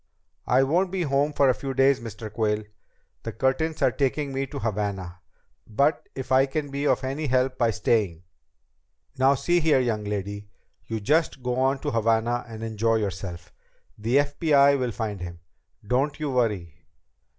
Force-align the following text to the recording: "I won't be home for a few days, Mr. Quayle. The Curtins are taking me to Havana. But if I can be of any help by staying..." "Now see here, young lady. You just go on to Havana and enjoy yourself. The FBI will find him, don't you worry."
"I 0.47 0.63
won't 0.63 0.89
be 0.89 1.03
home 1.03 1.31
for 1.31 1.47
a 1.47 1.53
few 1.53 1.75
days, 1.75 1.99
Mr. 1.99 2.33
Quayle. 2.33 2.63
The 3.21 3.31
Curtins 3.31 3.83
are 3.83 3.91
taking 3.91 4.33
me 4.33 4.47
to 4.47 4.57
Havana. 4.57 5.19
But 5.67 6.09
if 6.15 6.31
I 6.31 6.47
can 6.47 6.71
be 6.71 6.87
of 6.87 7.03
any 7.03 7.27
help 7.27 7.59
by 7.59 7.69
staying..." 7.69 8.23
"Now 9.19 9.35
see 9.35 9.59
here, 9.59 9.79
young 9.79 10.03
lady. 10.03 10.49
You 10.87 11.01
just 11.01 11.43
go 11.43 11.59
on 11.59 11.77
to 11.81 11.91
Havana 11.91 12.43
and 12.47 12.63
enjoy 12.63 12.95
yourself. 12.95 13.53
The 13.95 14.17
FBI 14.17 14.79
will 14.79 14.89
find 14.91 15.21
him, 15.21 15.39
don't 15.85 16.19
you 16.19 16.31
worry." 16.31 16.81